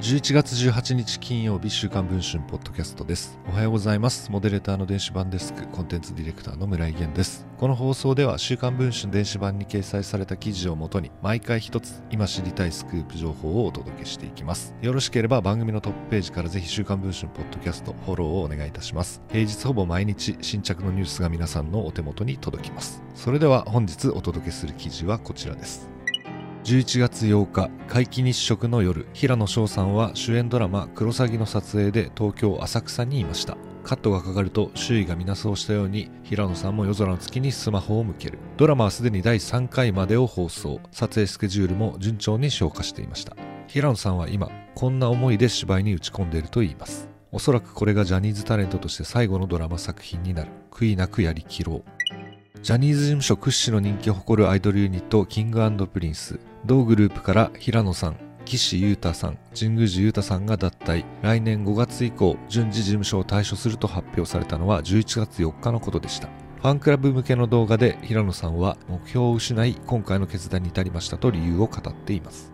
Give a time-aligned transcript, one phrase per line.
[0.00, 3.36] 11月18日金曜日週刊文春ポッドキャストです。
[3.48, 4.30] おはようございます。
[4.30, 7.48] モデレーターの電子版デスクコンテンツディレクターの村井源です。
[7.58, 14.72] この放送では週刊文春電子版に掲載された記事をもとに毎回一つ今知りたいスクープ情報をお届けしていきます。
[14.80, 19.20] よろしければ番組のトップページからぜひ週刊文春ポッドキャストフォローをお願いいたします。
[19.32, 23.02] 平日ほぼ毎日新着のニュースが皆さんのお手元に届きます。
[23.16, 25.97] それでは本日お届けする記事はこちらです。
[26.64, 43.36] 11月8日皆既日食の夜平野翔さんは主演ドラマ「クロサギ」の撮影で東京浅草にいましたカットがかかると周囲が皆そうしたように平野さんも夜空の月にスマホを向けるドラマはすでに第3回までを放送撮影スケジュールも順調に消化していました
[43.68, 51.97] 平野さんは今こんな思いで芝居に打ち込んでいるといいますおそらくこれがジャニーズタレントとして最後のドラマ作品になる悔いなくやりきろう
[52.60, 56.40] ジャニーズ事務所屈指の人気を誇るアイドルユニットキングプリンス。
[56.66, 61.04] 同グループから平野さん岸優太さん神宮寺勇太さんが脱退。
[61.22, 66.28] 来年5月以降順次事務所を退所すると発表されたのは11月4日のことでした。
[66.56, 72.52] ファンクラブ向けの動画で平野さんは目標を失い今回の決断に至りましたと理由を語っています。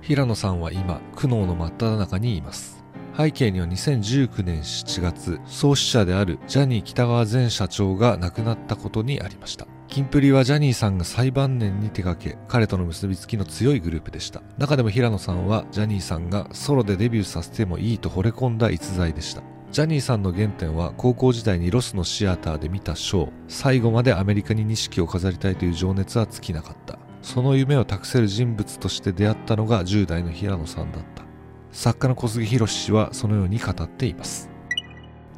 [0.00, 2.79] 平野さんは今苦悩の真っ只中にいます。
[3.20, 9.66] 背景には2019年7月創始者であるジャニー北川前社長が亡くなったことにありました。
[9.88, 14.40] キンプリはジャニーさんが最晩年に手掛け彼との結びつきの強いグループでした。
[14.56, 19.42] 中でも平野さんはジャニーさんがソロでデビューさせてもいいと惚れ込んだ逸材でした。
[19.70, 23.32] ジャニーさんの原点は高校時代にロスのシアターで見たショー。
[23.48, 26.98] 最後までアメリカに錦を飾りたいという情熱は尽きなかった。
[27.20, 31.29] その夢を託せる人物として出会ったのが10代の平野さんだった。
[31.72, 34.50] 作家の小杉博氏はそのように語っています。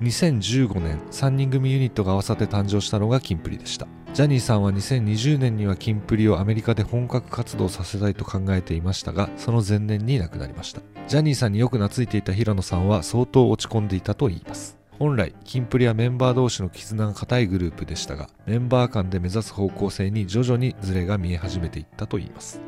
[0.00, 3.86] 2015年3人組ユニットが合わさって誕生したのがキンプリでした。
[4.12, 10.82] ジャニーさんは2020年にはキンプリをアメリカで本格活動させたいと考えていましたがその前年に亡くなりました。
[11.08, 14.76] ジャニーさんによく懐いていた平野さんは相当落ち込んでいたといいます。
[14.98, 22.60] 本来キンプリはメンバー同士の絆が固いグループでしたがメンバー間で目指す方向性に徐々にズレが見え始めていったといいます。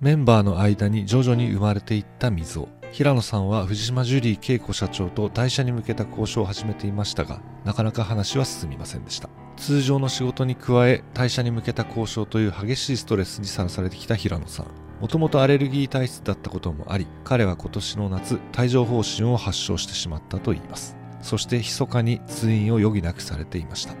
[0.00, 9.28] メンバーの間に徐々に生まれていった溝平野さんは藤島ジュリー恵子社長と退社に向けた交渉を始めていましたがなかなか話は進みませんでした。
[9.56, 14.66] 通常の仕事に加え退社に向けた交渉という激しいストレスにさらされてきた平野さん。
[15.00, 20.96] もともとアレルギー体質だったこともあり彼は今年の夏帯状疱疹を発症してしまったといいます。
[21.20, 23.94] そして密かに通院を余儀なくされていました。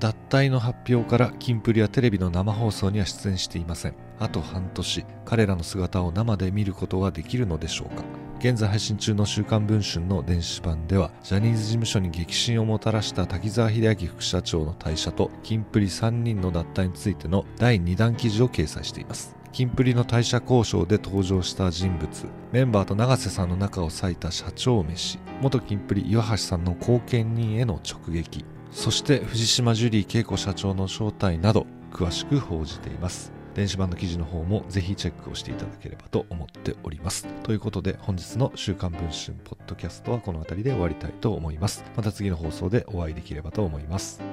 [0.00, 3.94] 脱退の発表からキンプリはテレビの生放送には出演していません。
[4.22, 8.04] あと半年彼らの姿を生で見ることはできるのでしょうか。
[8.38, 19.34] 現在配信中の週刊文春の電子版ではジャニーズ事務所に激震をもたらした滝沢秀明副社長の退社とキンプリ3人の脱退についての第2弾記事を掲載しています。
[19.50, 22.08] キンプリの退社交渉で登場した人物
[22.52, 33.41] メンバーと永瀬さんの仲を割いた社長飯元キンプリ岩橋さんの後見人への直撃そして藤島ジュリー恵子社長の正体など詳しく報じています。
[33.54, 37.26] 電子版の記事の方もぜひチェックをしていただければと思っております。
[37.42, 41.84] ということで本日の週刊文春ポッドキャストはこの辺りで終わりたいと思います。
[41.96, 44.31] また次の放送でお会いできればと思います。